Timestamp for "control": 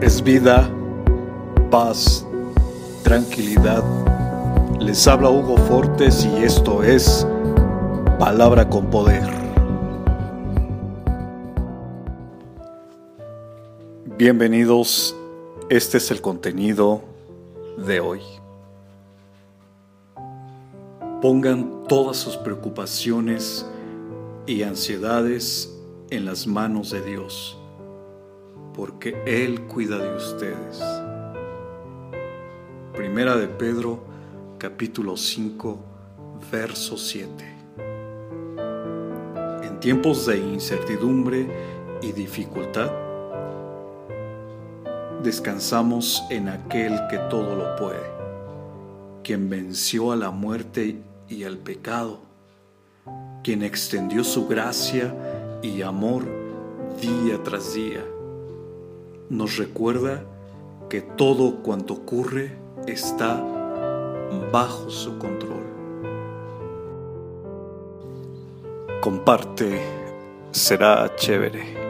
65.18-65.62